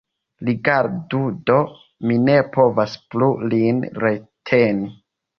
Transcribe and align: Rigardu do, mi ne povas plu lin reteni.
Rigardu 0.47 1.17
do, 1.49 1.57
mi 2.11 2.17
ne 2.29 2.37
povas 2.55 2.95
plu 3.11 3.27
lin 3.51 3.83
reteni. 4.05 4.89